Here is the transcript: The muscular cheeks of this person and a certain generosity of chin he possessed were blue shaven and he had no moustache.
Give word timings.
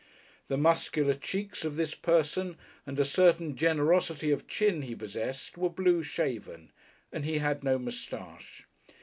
The 0.47 0.57
muscular 0.57 1.13
cheeks 1.13 1.63
of 1.63 1.75
this 1.75 1.93
person 1.93 2.57
and 2.87 2.99
a 2.99 3.05
certain 3.05 3.55
generosity 3.55 4.31
of 4.31 4.47
chin 4.47 4.81
he 4.81 4.95
possessed 4.95 5.59
were 5.59 5.69
blue 5.69 6.01
shaven 6.01 6.71
and 7.13 7.23
he 7.23 7.37
had 7.37 7.63
no 7.63 7.77
moustache. 7.77 8.65